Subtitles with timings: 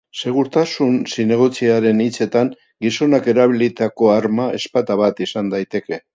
[0.19, 2.49] Segurtasun zinegotziaren hitzetan,
[2.87, 6.05] gizonak erabilitako arma ezpata bat izan daiteke.